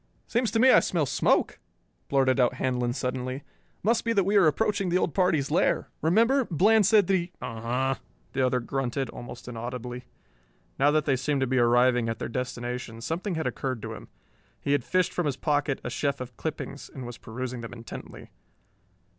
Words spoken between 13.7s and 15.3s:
to him. He had fished from